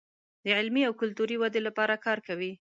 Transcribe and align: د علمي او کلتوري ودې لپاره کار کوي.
د 0.43 0.45
علمي 0.57 0.81
او 0.87 0.93
کلتوري 1.01 1.35
ودې 1.39 1.61
لپاره 1.67 2.01
کار 2.05 2.19
کوي. 2.27 2.51